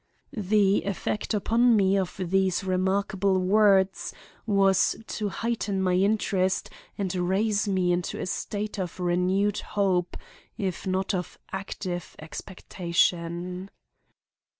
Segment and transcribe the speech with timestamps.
[0.35, 4.15] The effect upon me of these remarkable words
[4.47, 10.17] was to heighten my interest and raise me into a state of renewed hope,
[10.57, 13.69] if not of active expectation.